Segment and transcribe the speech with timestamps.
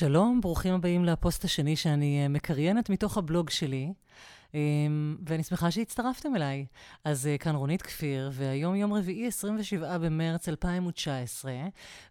[0.00, 3.92] שלום, ברוכים הבאים לפוסט השני שאני אה, מקריינת מתוך הבלוג שלי.
[4.54, 6.66] אמ, ואני שמחה שהצטרפתם אליי.
[7.04, 11.52] אז אה, כאן רונית כפיר, והיום יום רביעי, 27 במרץ 2019,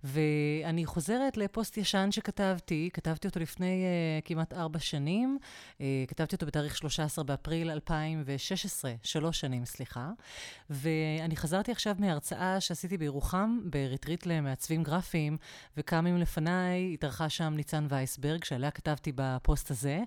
[0.04, 5.38] ואני חוזרת לפוסט ישן שכתבתי, כתבתי אותו לפני אה, כמעט ארבע שנים,
[5.78, 10.10] אה, כתבתי אותו בתאריך 13 באפריל 2016, שלוש שנים, סליחה,
[10.69, 15.37] ואני חזרתי עכשיו מהרצאה שעשיתי בירוחם, בריטריט למעצבים גרפיים,
[15.78, 20.00] וכמה ימים לפניי התארחה שם ניצן וייסברג, שעליה כתבתי בפוסט הזה,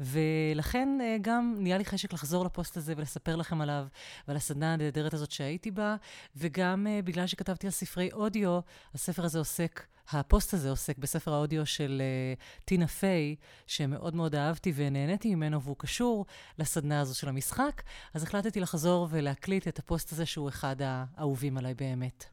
[0.00, 3.86] ולכן אה, גם נהיה לי חשק לחזור לפוסט הזה ולספר לכם עליו
[4.28, 5.96] ועל הסדנה הנהדרת הזאת שהייתי בה,
[6.36, 8.60] וגם אה, בגלל שכתבתי על ספרי אודיו,
[8.94, 12.02] הספר הזה עוסק, הפוסט הזה עוסק בספר האודיו של
[12.36, 13.36] אה, טינה פיי,
[13.66, 16.26] שמאוד מאוד אהבתי ונהניתי ממנו, והוא קשור
[16.58, 17.82] לסדנה הזו של המשחק,
[18.14, 22.24] אז החלטתי לחזור ולהקליט את הפוסט הזה, שהוא אחד האהובים עליי באמת.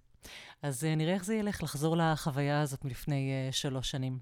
[0.61, 4.19] אז אה, נראה איך זה ילך לחזור לחוויה הזאת מלפני אה, שלוש שנים.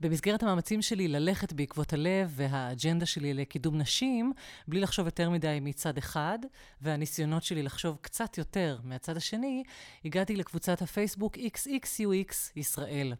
[0.00, 4.32] במסגרת המאמצים שלי ללכת בעקבות הלב והאג'נדה שלי לקידום נשים,
[4.68, 6.38] בלי לחשוב יותר מדי מצד אחד,
[6.80, 9.62] והניסיונות שלי לחשוב קצת יותר מהצד השני,
[10.04, 13.14] הגעתי לקבוצת הפייסבוק XXUX ישראל.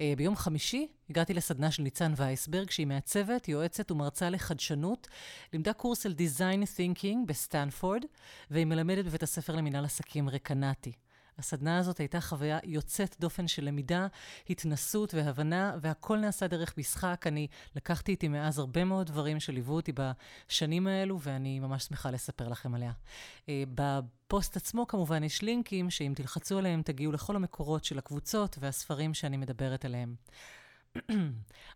[0.00, 5.08] אה, ביום חמישי הגעתי לסדנה של ניצן וייסברג, שהיא מעצבת, יועצת ומרצה לחדשנות,
[5.52, 8.04] לימדה קורס על Design Thinking בסטנפורד,
[8.50, 10.92] והיא מלמדת בבית הספר למינהל עסקים רקנטי.
[11.40, 14.06] הסדנה הזאת הייתה חוויה יוצאת דופן של למידה,
[14.50, 17.24] התנסות והבנה, והכל נעשה דרך משחק.
[17.26, 22.48] אני לקחתי איתי מאז הרבה מאוד דברים שליוו אותי בשנים האלו, ואני ממש שמחה לספר
[22.48, 22.92] לכם עליה.
[23.48, 29.14] אה, בפוסט עצמו כמובן יש לינקים, שאם תלחצו עליהם תגיעו לכל המקורות של הקבוצות והספרים
[29.14, 30.14] שאני מדברת עליהם.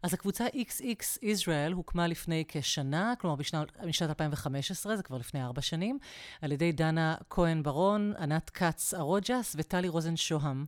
[0.03, 5.61] אז הקבוצה XX Israel הוקמה לפני כשנה, כלומר בשנת, בשנת 2015, זה כבר לפני ארבע
[5.61, 5.99] שנים,
[6.43, 10.65] על ידי דנה כהן ברון, ענת כץ ארוג'ס וטלי רוזן שוהם.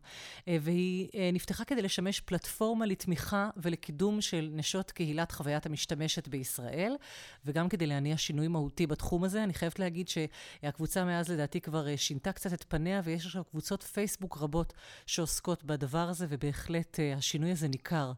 [0.49, 6.97] אה, והיא אה, נפתחה כדי לשמש פלטפורמה לתמיכה ולקידום של נשות קהילת חוויית המשתמשת בישראל,
[7.45, 9.45] וגם כדי להניע שינוי מהותי בתחום הזה.
[9.45, 13.83] אני חייבת להגיד שהקבוצה מאז לדעתי כבר אה, שינתה קצת את פניה, ויש עכשיו קבוצות
[13.83, 14.73] פייסבוק רבות
[15.07, 18.13] שעוסקות בדבר הזה, ובהחלט השינוי הזה ניכר.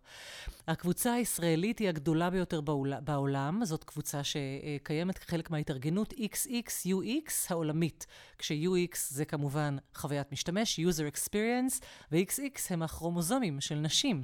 [0.69, 2.61] הקבוצה הישראלית היא הגדולה ביותר
[3.01, 8.07] בעולם, זאת קבוצה שקיימת כחלק מההתארגנות XXUX העולמית,
[8.39, 14.23] כש-UX זה כמובן חוויית משתמש, user experience, ו-XX הם הכרומוזומים של נשים.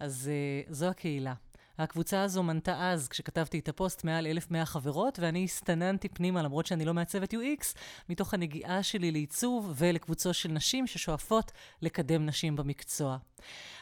[0.00, 0.30] אז
[0.68, 1.34] uh, זו הקהילה.
[1.78, 6.84] הקבוצה הזו מנתה אז, כשכתבתי את הפוסט, מעל 1,100 חברות, ואני הסתננתי פנימה, למרות שאני
[6.84, 11.52] לא מעצבת UX, מתוך הנגיעה שלי לעיצוב ולקבוצות של נשים ששואפות
[11.82, 13.16] לקדם נשים במקצוע.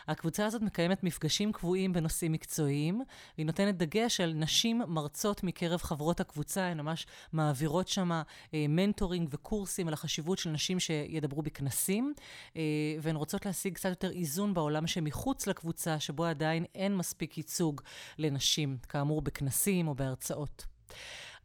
[0.09, 3.03] הקבוצה הזאת מקיימת מפגשים קבועים בנושאים מקצועיים,
[3.37, 8.23] והיא נותנת דגש על נשים מרצות מקרב חברות הקבוצה, הן ממש מעבירות שם אה,
[8.69, 12.15] מנטורינג וקורסים על החשיבות של נשים שידברו בכנסים,
[12.57, 12.63] אה,
[13.01, 17.81] והן רוצות להשיג קצת יותר איזון בעולם שמחוץ לקבוצה, שבו עדיין אין מספיק ייצוג
[18.19, 20.65] לנשים, כאמור בכנסים או בהרצאות.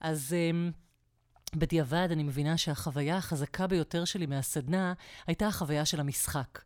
[0.01, 0.33] אז...
[0.33, 0.69] אה,
[1.55, 4.93] בדיעבד אני מבינה שהחוויה החזקה ביותר שלי מהסדנה
[5.27, 6.61] הייתה החוויה של המשחק.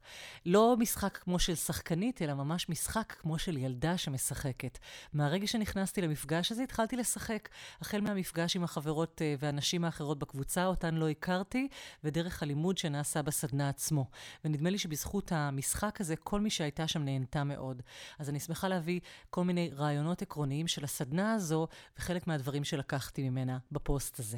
[0.46, 4.78] לא משחק כמו של שחקנית, אלא ממש משחק כמו של ילדה שמשחקת.
[5.14, 7.50] מהרגע שנכנסתי למפגש הזה התחלתי לשחק,
[7.82, 11.68] החל מהמפגש עם החברות uh, והנשים האחרות בקבוצה, אותן לא הכרתי,
[12.04, 14.10] ודרך הלימוד שנעשה בסדנה עצמו.
[14.46, 17.82] ונדמה לי שבזכות המשחק הזה, כל מי שהייתה שם נהנתה מאוד.
[18.20, 19.00] אז אני שמחה להביא
[19.30, 21.68] כל מיני רעיונות עקרוניים של הסדנה הזו,
[22.00, 24.38] וחלק מהדברים שלקחתי ממנה בפוסט הזה.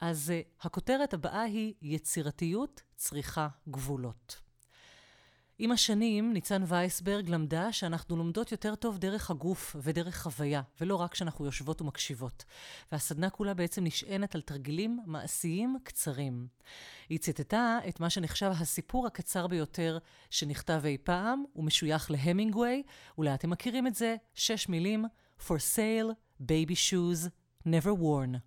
[0.00, 4.40] אז uh, הכותרת הבאה היא יצירתיות צריכה גבולות.
[5.62, 11.12] עם השנים, ניצן וייסברג למדה שאנחנו לומדות יותר טוב דרך הגוף ודרך חוויה, ולא רק
[11.12, 12.44] כשאנחנו יושבות ומקשיבות.
[12.92, 16.46] והסדנה כולה בעצם נשענת על תרגילים מעשיים קצרים.
[17.08, 19.98] היא ציטטה את מה שנחשב הסיפור הקצר ביותר
[20.30, 22.82] שנכתב אי פעם, הוא משוייך להמינגווי,
[23.18, 25.04] אולי אתם מכירים את זה, שש מילים,
[25.46, 27.28] for sale, baby shoes,
[27.66, 28.38] never worn.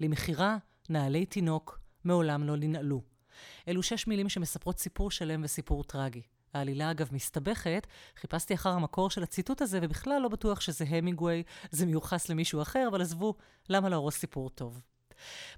[0.00, 0.56] למכירה,
[0.90, 3.02] נעלי תינוק מעולם לא ננעלו.
[3.68, 6.22] אלו שש מילים שמספרות סיפור שלם וסיפור טרגי.
[6.54, 11.86] העלילה אגב מסתבכת, חיפשתי אחר המקור של הציטוט הזה, ובכלל לא בטוח שזה המינגווי, זה
[11.86, 13.34] מיוחס למישהו אחר, אבל עזבו,
[13.68, 14.82] למה להרוס סיפור טוב?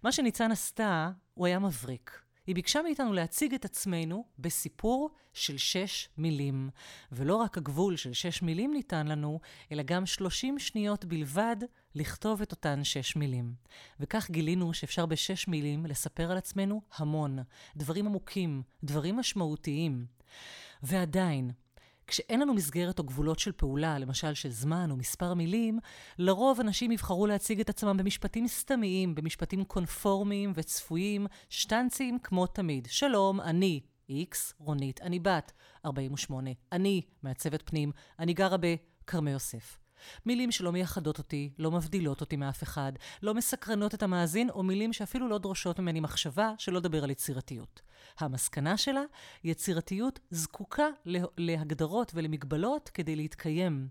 [0.02, 2.27] מה שניצן עשתה, הוא היה מבריק.
[2.48, 6.70] היא ביקשה מאיתנו להציג את עצמנו בסיפור של שש מילים.
[7.12, 9.40] ולא רק הגבול של שש מילים ניתן לנו,
[9.72, 11.56] אלא גם שלושים שניות בלבד
[11.94, 13.54] לכתוב את אותן שש מילים.
[14.00, 17.38] וכך גילינו שאפשר בשש מילים לספר על עצמנו המון.
[17.76, 20.06] דברים עמוקים, דברים משמעותיים.
[20.82, 21.50] ועדיין,
[22.08, 25.78] כשאין לנו מסגרת או גבולות של פעולה, למשל של זמן או מספר מילים,
[26.18, 32.88] לרוב אנשים יבחרו להציג את עצמם במשפטים סתמיים, במשפטים קונפורמיים וצפויים, שטנציים כמו תמיד.
[32.90, 35.52] שלום, אני איקס, רונית, אני בת
[35.84, 39.78] 48, אני מעצבת פנים, אני גרה בכרמי יוסף.
[40.26, 44.92] מילים שלא מייחדות אותי, לא מבדילות אותי מאף אחד, לא מסקרנות את המאזין, או מילים
[44.92, 47.82] שאפילו לא דורשות ממני מחשבה, שלא לדבר על יצירתיות.
[48.18, 49.02] המסקנה שלה,
[49.44, 50.86] יצירתיות זקוקה
[51.38, 53.88] להגדרות ולמגבלות כדי להתקיים.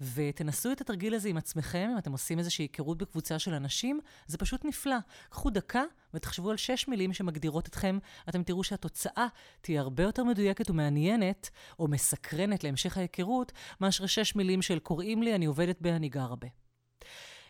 [0.00, 4.38] ותנסו את התרגיל הזה עם עצמכם, אם אתם עושים איזושהי היכרות בקבוצה של אנשים, זה
[4.38, 4.96] פשוט נפלא.
[5.28, 5.82] קחו דקה
[6.14, 7.98] ותחשבו על שש מילים שמגדירות אתכם,
[8.28, 9.26] אתם תראו שהתוצאה
[9.60, 15.34] תהיה הרבה יותר מדויקת ומעניינת, או מסקרנת להמשך ההיכרות, מאשר שש מילים של קוראים לי,
[15.34, 16.44] אני עובדת ב, אני גרה ב.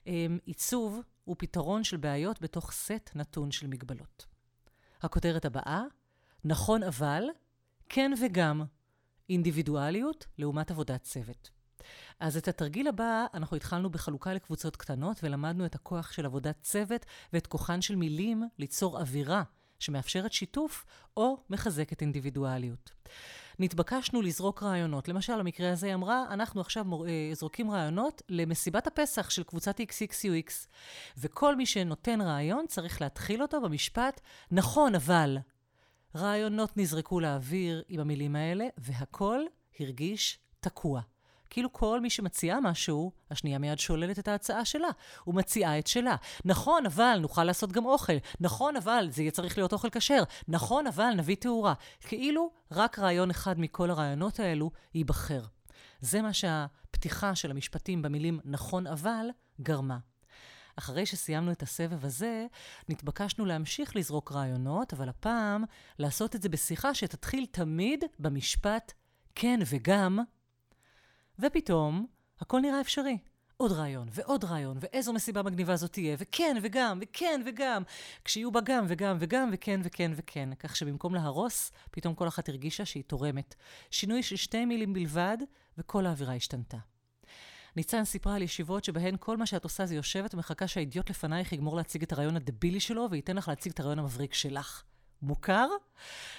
[0.06, 4.33] אמ, עיצוב הוא פתרון של בעיות בתוך סט נתון של מגבלות.
[5.04, 5.82] הכותרת הבאה,
[6.44, 7.24] נכון אבל,
[7.88, 8.64] כן וגם,
[9.30, 11.50] אינדיבידואליות לעומת עבודת צוות.
[12.20, 17.06] אז את התרגיל הבא, אנחנו התחלנו בחלוקה לקבוצות קטנות ולמדנו את הכוח של עבודת צוות
[17.32, 19.42] ואת כוחן של מילים ליצור אווירה
[19.78, 20.84] שמאפשרת שיתוף
[21.16, 22.92] או מחזקת אינדיבידואליות.
[23.58, 25.08] נתבקשנו לזרוק רעיונות.
[25.08, 27.06] למשל, במקרה הזה היא אמרה, אנחנו עכשיו מור...
[27.06, 30.52] אה, זורקים רעיונות למסיבת הפסח של קבוצת XXUX,
[31.18, 34.20] וכל מי שנותן רעיון צריך להתחיל אותו במשפט,
[34.50, 35.38] נכון, אבל.
[36.16, 39.40] רעיונות נזרקו לאוויר עם המילים האלה, והכל
[39.80, 41.00] הרגיש תקוע.
[41.50, 44.88] כאילו כל מי שמציעה משהו, השנייה מיד שוללת את ההצעה שלה,
[45.26, 46.16] ומציעה את שלה.
[46.44, 48.16] נכון, אבל נוכל לעשות גם אוכל.
[48.40, 50.22] נכון, אבל זה יהיה צריך להיות אוכל כשר.
[50.48, 51.74] נכון, אבל נביא תאורה.
[52.00, 55.42] כאילו רק רעיון אחד מכל הרעיונות האלו ייבחר.
[56.00, 59.26] זה מה שהפתיחה של המשפטים במילים נכון אבל
[59.60, 59.98] גרמה.
[60.76, 62.46] אחרי שסיימנו את הסבב הזה,
[62.88, 65.64] נתבקשנו להמשיך לזרוק רעיונות, אבל הפעם
[65.98, 68.92] לעשות את זה בשיחה שתתחיל תמיד במשפט
[69.34, 70.18] כן וגם
[71.38, 72.06] ופתאום,
[72.40, 73.18] הכל נראה אפשרי.
[73.56, 77.82] עוד רעיון, ועוד רעיון, ואיזו מסיבה מגניבה זאת תהיה, וכן וגם, וכן וגם,
[78.24, 80.48] כשיהיו בה גם וגם וגם, וכן וכן וכן.
[80.58, 83.54] כך שבמקום להרוס, פתאום כל אחת הרגישה שהיא תורמת.
[83.90, 85.38] שינוי של שתי מילים בלבד,
[85.78, 86.76] וכל האווירה השתנתה.
[87.76, 91.76] ניצן סיפרה על ישיבות שבהן כל מה שאת עושה זה יושבת ומחכה שהאידיוט לפנייך יגמור
[91.76, 94.82] להציג את הרעיון הדבילי שלו, וייתן לך להציג את הרעיון המבריק שלך.
[95.22, 95.68] מוכר.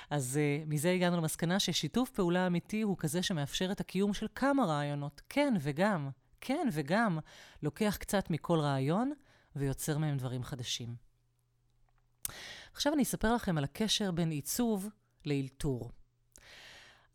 [0.09, 4.65] אז uh, מזה הגענו למסקנה ששיתוף פעולה אמיתי הוא כזה שמאפשר את הקיום של כמה
[4.65, 6.09] רעיונות, כן וגם,
[6.41, 7.19] כן וגם,
[7.63, 9.13] לוקח קצת מכל רעיון
[9.55, 10.95] ויוצר מהם דברים חדשים.
[12.73, 14.89] עכשיו אני אספר לכם על הקשר בין עיצוב
[15.25, 15.91] לאלתור.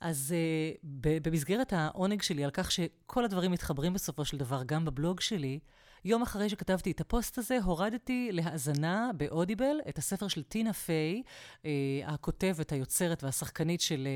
[0.00, 0.78] אז uh,
[1.22, 5.58] במסגרת העונג שלי על כך שכל הדברים מתחברים בסופו של דבר, גם בבלוג שלי,
[6.04, 11.22] יום אחרי שכתבתי את הפוסט הזה, הורדתי להאזנה באודיבל את הספר של טינה פיי,
[11.64, 11.70] אה,
[12.06, 14.08] הכותבת, היוצרת והשחקנית של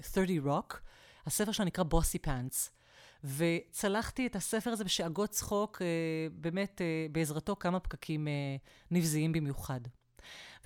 [0.00, 0.76] אה, 30 Rock.
[1.26, 2.70] הספר שלה נקרא בוסי פאנטס.
[3.24, 5.86] וצלחתי את הספר הזה בשאגות צחוק, אה,
[6.32, 8.32] באמת אה, בעזרתו כמה פקקים אה,
[8.90, 9.80] נבזיים במיוחד.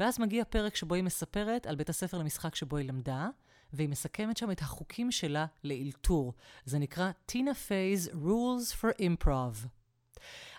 [0.01, 3.29] ואז מגיע פרק שבו היא מספרת על בית הספר למשחק שבו היא למדה,
[3.73, 6.33] והיא מסכמת שם את החוקים שלה לאלתור.
[6.65, 9.84] זה נקרא טינה פיי's Rules for Improv.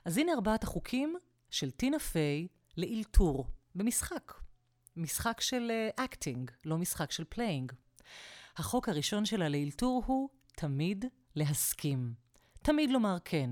[0.05, 1.15] אז הנה ארבעת החוקים
[1.49, 2.47] של טינה פיי
[2.77, 4.33] לאלתור במשחק.
[4.95, 7.71] משחק של acting, אה, לא משחק של playing.
[8.57, 12.13] החוק הראשון שלה לאלתור הוא תמיד להסכים.
[12.61, 13.49] תמיד לומר כן.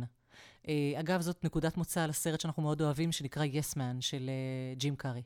[0.64, 0.68] אה,
[1.00, 5.21] אגב, זאת נקודת מוצא לסרט שאנחנו מאוד אוהבים, שנקרא Yes Man של אה, ג'ים קארי.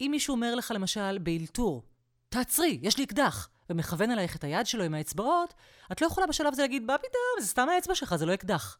[0.00, 1.82] אם מישהו אומר לך למשל באלתור,
[2.28, 5.54] תעצרי, יש לי אקדח, ומכוון עלייך את היד שלו עם האצבעות,
[5.92, 8.78] את לא יכולה בשלב הזה להגיד, מה פתאום, זה סתם האצבע שלך, זה לא אקדח.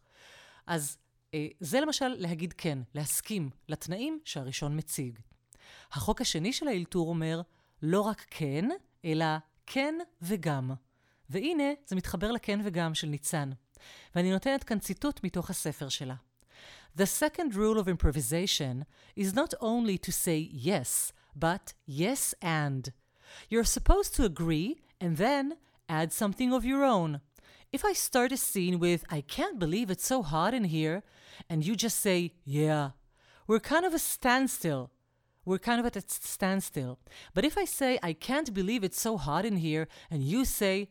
[0.67, 0.97] אז
[1.33, 5.19] אה, זה למשל להגיד כן, להסכים לתנאים שהראשון מציג.
[5.91, 7.41] החוק השני של האלתור אומר
[7.81, 8.69] לא רק כן,
[9.05, 9.25] אלא
[9.65, 10.71] כן וגם.
[11.29, 13.51] והנה, זה מתחבר לכן וגם של ניצן.
[14.15, 16.15] ואני נותנת כאן ציטוט מתוך הספר שלה.
[16.97, 18.85] The second rule of improvisation
[19.17, 22.91] is not only to say yes, but yes and.
[23.49, 25.53] You're supposed to agree and then
[25.89, 27.19] add something of your own.
[27.71, 31.03] If I start a scene with, I can't believe it's so hot in here,
[31.49, 32.91] and you just say, yeah,
[33.47, 34.91] we're kind of a standstill.
[35.45, 36.99] We're kind of at a standstill.
[37.33, 40.89] But if I say, I can't believe it's so hot in here, and you say,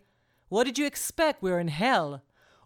[0.48, 1.42] what did you expect?
[1.42, 2.22] We're in hell.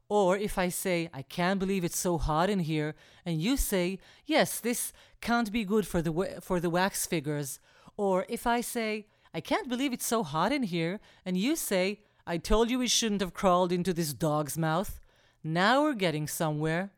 [0.09, 2.95] Or if I say, I can't believe it's so hot in here,
[3.27, 7.59] and you say, yes, this can't be good for the, for the wax figures.
[7.97, 12.03] Or if I say, I can't believe it's so hot in here, and you say,
[12.27, 14.99] I told you we shouldn't have crawled into this dog's mouth.
[15.45, 16.89] Now we're getting somewhere.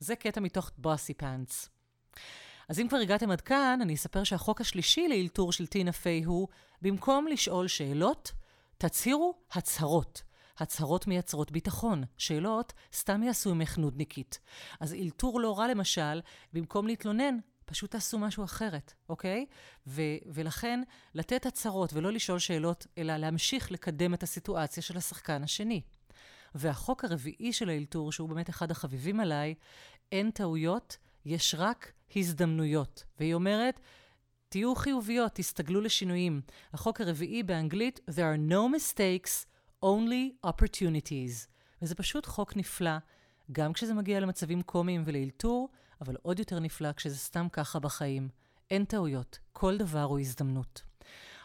[0.00, 1.68] זה קטע מתוך בוסי פאנטס.
[2.68, 6.48] אז אם כבר הגעתם עד כאן, אני אספר שהחוק השלישי לאלתור של טינה פיי הוא,
[6.82, 8.32] במקום לשאול שאלות,
[8.78, 10.22] תצהירו הצהרות.
[10.58, 12.04] הצהרות מייצרות ביטחון.
[12.18, 14.38] שאלות סתם יעשו ממך נודניקית.
[14.80, 16.20] אז אלתור לא רע למשל,
[16.52, 19.46] במקום להתלונן, פשוט תעשו משהו אחרת, אוקיי?
[19.86, 20.82] ו- ולכן,
[21.14, 25.82] לתת הצהרות ולא לשאול שאלות, אלא להמשיך לקדם את הסיטואציה של השחקן השני.
[26.54, 29.54] והחוק הרביעי של האלתור, שהוא באמת אחד החביבים עליי,
[30.12, 33.04] אין טעויות, יש רק הזדמנויות.
[33.18, 33.80] והיא אומרת,
[34.48, 36.40] תהיו חיוביות, תסתגלו לשינויים.
[36.72, 39.46] החוק הרביעי באנגלית, There are no mistakes,
[39.84, 41.48] only opportunities.
[41.82, 42.98] וזה פשוט חוק נפלא,
[43.52, 45.68] גם כשזה מגיע למצבים קומיים ולאלתור,
[46.01, 48.29] אבל עוד יותר נפלא כשזה סתם ככה בחיים.
[48.71, 50.81] אין טעויות, כל דבר הוא הזדמנות.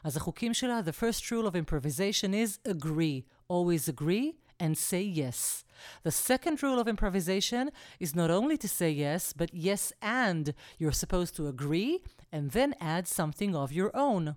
[0.05, 3.25] אז החוקים שלה, The first rule of improvisation is agree.
[3.49, 5.65] Always agree and say yes.
[6.03, 7.71] The second rule of improvisation
[8.01, 10.55] is not only to say yes, but yes and.
[10.79, 12.01] You're supposed to agree
[12.33, 14.37] and then add something of your own.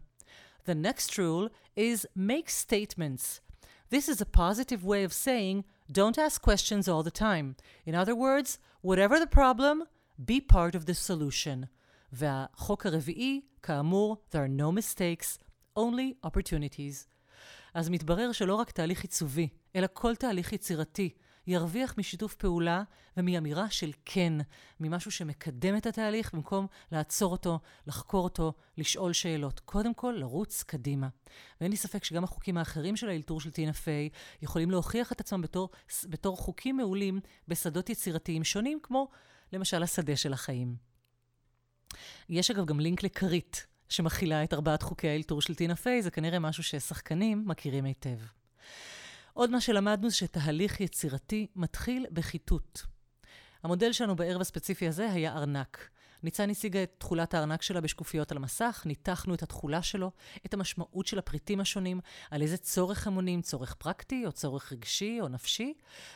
[0.65, 3.41] The next rule is make statements.
[3.89, 7.55] This is a positive way of saying don't ask questions all the time.
[7.85, 9.85] In other words, whatever the problem,
[10.20, 11.66] be part of the solution.
[12.12, 15.38] והחוק הרביעי, כאמור, there are no mistakes,
[15.78, 17.06] only opportunities.
[17.74, 21.10] אז מתברר שלא רק תהליך עיצובי, אלא כל תהליך יצירתי
[21.46, 22.82] ירוויח משיתוף פעולה
[23.16, 24.32] ומאמירה של כן,
[24.80, 29.60] ממשהו שמקדם את התהליך במקום לעצור אותו, לחקור אותו, לשאול שאלות.
[29.60, 31.08] קודם כל, לרוץ קדימה.
[31.60, 34.08] ואין לי ספק שגם החוקים האחרים של האלתור של טינה פיי
[34.42, 35.70] יכולים להוכיח את עצמם בתור,
[36.04, 39.08] בתור חוקים מעולים בשדות יצירתיים שונים, כמו
[39.54, 40.76] למשל השדה של החיים.
[42.28, 46.38] יש אגב גם לינק לכרית, שמכילה את ארבעת חוקי האלתור של טינה פיי, זה כנראה
[46.38, 48.18] משהו ששחקנים מכירים היטב.
[49.32, 52.80] עוד מה שלמדנו זה שתהליך יצירתי מתחיל בחיטוט.
[53.62, 55.90] המודל שלנו בערב הספציפי הזה היה ארנק.
[56.24, 60.10] ניצן הציגה את תכולת הארנק שלה בשקופיות על המסך, ניתחנו את התכולה שלו,
[60.46, 62.00] את המשמעות של הפריטים השונים,
[62.30, 65.74] על איזה צורך הם עונים, צורך פרקטי או צורך רגשי או נפשי,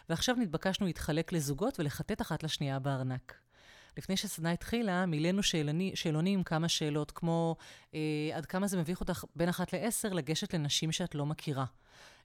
[0.09, 3.35] ועכשיו נתבקשנו להתחלק לזוגות ולחטט אחת לשנייה בארנק.
[3.97, 7.57] לפני שהסדנה התחילה, מילאנו שאלוני, שאלונים כמה שאלות, כמו
[7.95, 11.65] אה, עד כמה זה מביך אותך בין אחת לעשר לגשת לנשים שאת לא מכירה.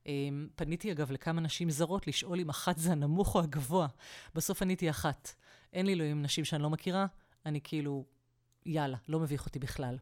[0.08, 0.14] אה,
[0.56, 3.88] פניתי אגב לכמה נשים זרות לשאול אם אחת זה הנמוך או הגבוה.
[4.36, 5.34] בסוף עניתי אחת.
[5.74, 7.06] אין לי אלוהים נשים שאני לא מכירה,
[7.46, 8.06] אני כאילו,
[8.66, 9.98] יאללה, לא מביך אותי בכלל.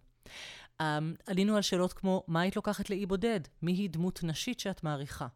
[0.81, 0.83] Um,
[1.27, 3.39] עלינו על שאלות כמו, מה היית לוקחת לאי בודד?
[3.61, 5.27] מי היא דמות נשית שאת מעריכה?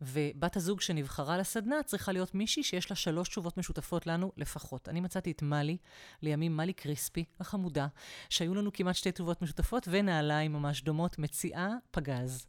[0.00, 4.88] ובת הזוג שנבחרה לסדנה צריכה להיות מישהי שיש לה שלוש תשובות משותפות לנו לפחות.
[4.88, 5.76] אני מצאתי את מאלי,
[6.22, 7.86] לימים מאלי קריספי, החמודה,
[8.28, 12.46] שהיו לנו כמעט שתי תשובות משותפות ונעליים ממש דומות, מציאה פגז.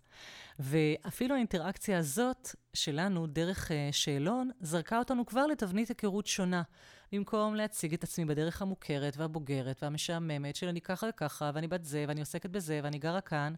[0.59, 6.61] ואפילו האינטראקציה הזאת שלנו, דרך uh, שאלון, זרקה אותנו כבר לתבנית היכרות שונה.
[7.17, 12.05] במקום להציג את עצמי בדרך המוכרת והבוגרת והמשעממת של אני ככה וככה, ואני בת זה,
[12.07, 13.53] ואני עוסקת בזה, ואני גרה כאן,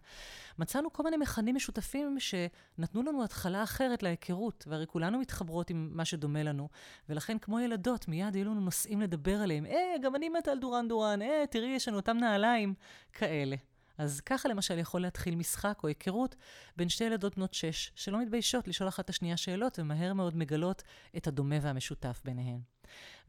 [0.59, 6.05] מצאנו כל מיני מכנים משותפים שנתנו לנו התחלה אחרת להיכרות, והרי כולנו מתחברות עם מה
[6.05, 6.69] שדומה לנו,
[7.09, 9.65] ולכן כמו ילדות, מיד היו לנו נושאים לדבר עליהם.
[9.65, 12.73] אה, גם אני מתה על דורן דורן, אה, תראי, יש לנו אותם נעליים,
[13.13, 13.55] כאלה.
[13.97, 16.35] אז ככה למשל יכול להתחיל משחק או היכרות
[16.75, 20.83] בין שתי ילדות בנות שש, שלא מתביישות לשאול אחת את השנייה שאלות, ומהר מאוד מגלות
[21.17, 22.59] את הדומה והמשותף ביניהן.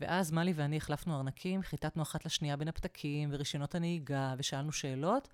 [0.01, 5.29] ואז מלי ואני החלפנו ארנקים, חיטטנו אחת לשנייה בין הפתקים ורישיונות הנהיגה, ושאלנו שאלות.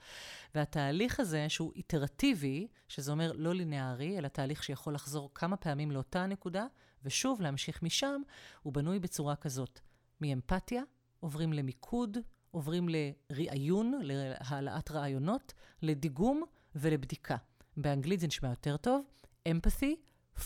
[0.54, 6.23] והתהליך הזה, שהוא איטרטיבי, שזה אומר לא לינארי, אלא תהליך שיכול לחזור כמה פעמים לאותה
[6.23, 6.66] הנקודה,
[7.04, 8.23] ושוב להמשיך משם,
[8.62, 9.81] הוא בנוי בצורה כזאת.
[10.21, 10.83] מאמפתיה,
[11.21, 12.19] עוברים למיקוד,
[12.50, 15.52] עוברים לראיון, להעלאת רעיונות,
[15.83, 16.43] לדיגום
[16.75, 17.37] ולבדיקה.
[17.76, 19.04] באנגלית זה נשמע יותר טוב.
[19.49, 19.97] empathy,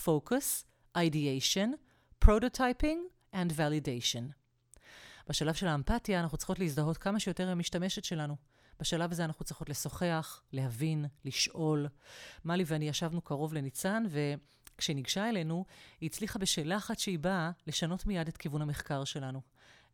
[0.05, 0.65] focus,
[0.97, 1.69] ideation,
[2.25, 2.99] prototyping
[3.35, 4.33] and validation.
[5.29, 8.35] בשלב של האמפתיה אנחנו צריכות להזדהות כמה שיותר עם המשתמשת שלנו.
[8.79, 11.87] בשלב הזה אנחנו צריכות לשוחח, להבין, לשאול.
[12.45, 15.65] מלי ואני ישבנו קרוב לניצן, וכשניגשה אלינו,
[16.01, 19.41] היא הצליחה בשאלה אחת שהיא באה לשנות מיד את כיוון המחקר שלנו.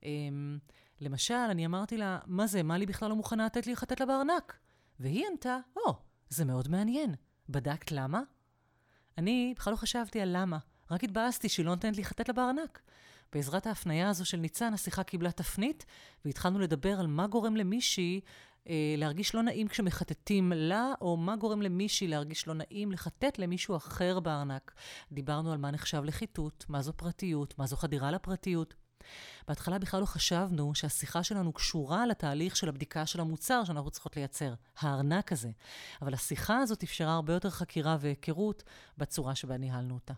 [0.03, 0.59] אמ,
[1.01, 4.57] למשל, אני אמרתי לה, מה זה, מלי בכלל לא מוכנה לתת לי לחטט לה בארנק?
[4.99, 5.93] והיא ענתה, או, oh,
[6.29, 7.15] זה מאוד מעניין.
[7.49, 8.21] בדקת למה?
[9.17, 10.57] אני בכלל לא חשבתי על למה,
[10.91, 12.81] רק התבאסתי שהיא לא נותנת לי לחטט לה בארנק.
[13.33, 15.85] בעזרת ההפניה הזו של ניצן, השיחה קיבלה תפנית,
[16.25, 18.21] והתחלנו לדבר על מה גורם למישהי
[18.69, 23.75] אה, להרגיש לא נעים כשמחטטים לה, או מה גורם למישהי להרגיש לא נעים לחטט למישהו
[23.75, 24.73] אחר בארנק.
[25.11, 28.73] דיברנו על מה נחשב לחיטוט, מה זו פרטיות, מה זו חדירה לפרטיות.
[29.47, 34.53] בהתחלה בכלל לא חשבנו שהשיחה שלנו קשורה לתהליך של הבדיקה של המוצר שאנחנו צריכות לייצר,
[34.79, 35.51] הארנק הזה.
[36.01, 38.63] אבל השיחה הזאת אפשרה הרבה יותר חקירה והיכרות
[38.97, 40.13] בצורה שבה ניהלנו אותה.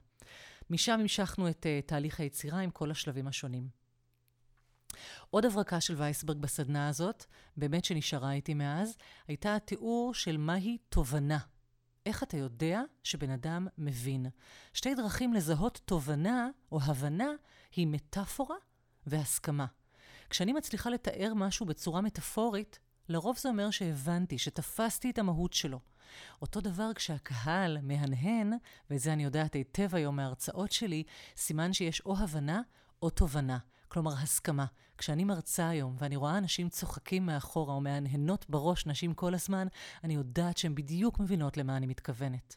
[0.70, 3.70] משם המשכנו את uh, תהליך היצירה עם כל השלבים השונים.
[5.30, 7.26] עוד הברקה של וייסברג בסדנה הזאת,
[7.58, 8.98] באמת שנשארה איתי מאז,
[9.28, 11.38] הייתה התיאור של מהי תובנה.
[12.06, 14.26] איך אתה יודע שבן אדם מבין?
[14.74, 17.30] שתי דרכים לזהות תובנה או הבנה
[17.76, 18.56] היא מטאפורה
[19.08, 19.66] והסכמה.
[20.30, 25.80] כשאני מצליחה לתאר משהו בצורה מטאפורית, לרוב זה אומר שהבנתי, שתפסתי את המהות שלו.
[26.42, 28.54] אותו דבר כשהקהל מהנהן,
[28.90, 31.04] ואת זה אני יודעת היטב היום מההרצאות שלי,
[31.38, 32.62] סימן שיש או הבנה
[33.02, 33.58] או תובנה.
[33.88, 34.66] כלומר, הסכמה.
[34.98, 39.68] כשאני מרצה היום ואני רואה אנשים צוחקים מאחורה או מהנהנות בראש נשים כל הזמן,
[40.04, 42.56] אני יודעת שהן בדיוק מבינות למה אני מתכוונת.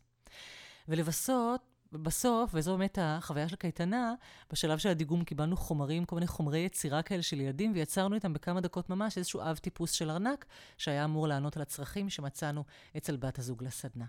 [0.88, 1.61] ולבסוף,
[1.92, 4.14] בסוף, וזו באמת החוויה של הקייטנה,
[4.52, 8.61] בשלב של הדיגום קיבלנו חומרים, כל מיני חומרי יצירה כאלה של ילדים, ויצרנו איתם בכמה
[8.61, 10.47] דקות ממש איזשהו אב טיפוס של ארנק,
[10.78, 12.64] שהיה אמור לענות על הצרכים שמצאנו
[12.97, 14.04] אצל בת הזוג לסדנה.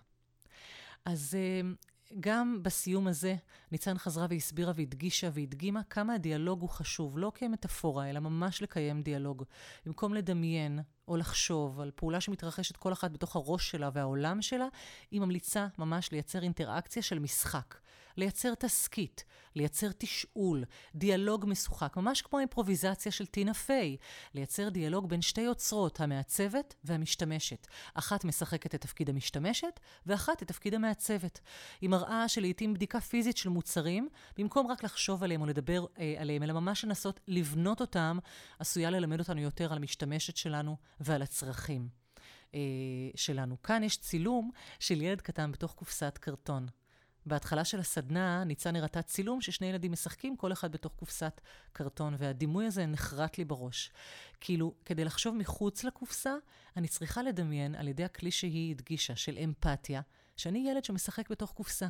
[1.05, 1.69] אז אה,
[2.19, 3.35] גם בסיום הזה,
[3.71, 9.43] ניצן חזרה והסבירה והדגישה והדגימה כמה הדיאלוג הוא חשוב, לא כמטאפורה, אלא ממש לקיים דיאלוג.
[9.85, 14.67] במקום לדמיין או לחשוב על פעולה שמתרחשת כל אחת בתוך הראש שלה והעולם שלה,
[15.11, 17.75] היא ממליצה ממש לייצר אינטראקציה של משחק.
[18.17, 19.23] לייצר תסכית,
[19.55, 20.63] לייצר תשאול,
[20.95, 23.97] דיאלוג משוחק, ממש כמו אימפרוביזציה של טינה פיי.
[24.33, 27.67] לייצר דיאלוג בין שתי יוצרות, המעצבת והמשתמשת.
[27.93, 31.39] אחת משחקת את תפקיד המשתמשת, ואחת את תפקיד המעצבת.
[31.81, 36.43] היא מראה שלעיתים בדיקה פיזית של מוצרים, במקום רק לחשוב עליהם או לדבר אה, עליהם,
[36.43, 38.17] אלא ממש לנסות לבנות אותם,
[38.59, 42.01] עשויה ללמד אותנו יותר על המשתמשת שלנו ועל הצרכים.
[42.55, 42.59] אה,
[43.15, 43.61] שלנו.
[43.61, 46.67] כאן יש צילום של ילד קטן בתוך קופסת קרטון.
[47.25, 51.41] בהתחלה של הסדנה, ניצן הראתה צילום ששני ילדים משחקים, כל אחד בתוך קופסת
[51.73, 53.91] קרטון, והדימוי הזה נחרט לי בראש.
[54.41, 56.35] כאילו, כדי לחשוב מחוץ לקופסה,
[56.77, 60.01] אני צריכה לדמיין, על ידי הכלי שהיא הדגישה, של אמפתיה,
[60.37, 61.87] שאני ילד שמשחק בתוך קופסה.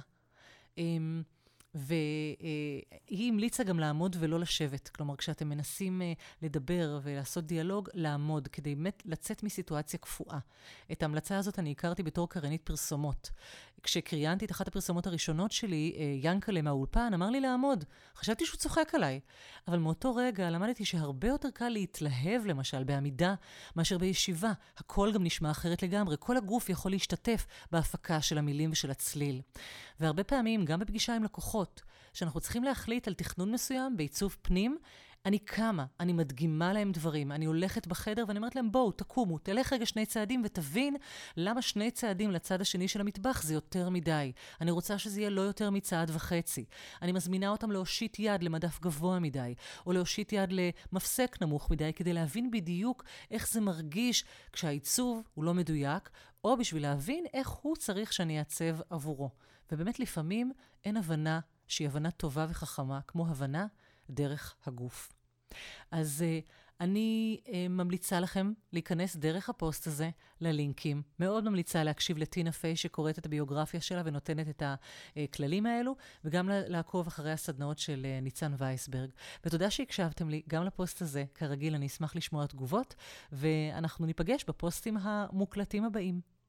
[0.78, 1.24] אמ,
[1.76, 4.90] והיא המליצה גם לעמוד ולא לשבת.
[4.90, 10.40] כלומר, כשאתם מנסים אה, לדבר ולעשות דיאלוג, לעמוד, כדי באמת לצאת מסיטואציה קפואה.
[10.92, 13.32] את ההמלצה הזאת אני הכרתי בתור קרנית פרסומות.
[13.84, 17.84] כשקריינתי את אחת הפרסומות הראשונות שלי, אה, ינקלה מהאולפן אמר לי לעמוד.
[18.16, 19.20] חשבתי שהוא צוחק עליי.
[19.68, 23.36] אבל מאותו רגע למדתי שהרבה יותר קל להתלהב, למשל, בעמידה,
[23.76, 24.52] מאשר בישיבה.
[24.78, 26.16] הקול גם נשמע אחרת לגמרי.
[26.20, 29.42] כל הגוף יכול להשתתף בהפקה של המילים ושל הצליל.
[30.00, 31.61] והרבה פעמים, גם בפגישה עם לקוחות,
[32.14, 34.78] שאנחנו צריכים להחליט על תכנון מסוים בעיצוב פנים,
[35.26, 39.74] אני קמה, אני מדגימה להם דברים, אני הולכת בחדר ואני אומרת להם, בואו, תקומו, תלך
[39.74, 40.96] רגע שני צעדים ותבין
[41.38, 44.32] למה שני צעדים לצד השני של המטבח זה יותר מדי.
[44.62, 46.66] אני רוצה שזה יהיה לא יותר מצעד וחצי.
[47.02, 49.56] אני מזמינה אותם להושיט יד למדף גבוה מדי,
[49.86, 55.54] או להושיט יד למפסק נמוך מדי, כדי להבין בדיוק איך זה מרגיש כשהעיצוב הוא לא
[55.54, 56.10] מדויק,
[56.44, 59.30] או בשביל להבין איך הוא צריך שאני אעצב עבורו.
[59.72, 60.52] ובאמת לפעמים
[60.86, 63.68] אין הבנה שהיא הבנה טובה וחכמה, כמו הבנה
[64.12, 65.14] דרך הגוף.
[65.92, 66.50] אז uh,
[66.82, 70.10] אני uh, ממליצה לכם להיכנס דרך הפוסט הזה
[70.42, 71.02] ללינקים.
[71.20, 74.64] מאוד ממליצה להקשיב לטינה פיי שקוראת את הביוגרפיה שלה ונותנת את
[75.16, 75.96] הכללים האלו,
[76.26, 79.10] וגם לעקוב אחרי הסדנאות של uh, ניצן וייסברג.
[79.46, 81.26] ותודה שהקשבתם לי גם לפוסט הזה.
[81.36, 82.96] כרגיל, אני אשמח לשמוע תגובות,
[83.32, 86.41] ואנחנו ניפגש בפוסטים המוקלטים הבאים.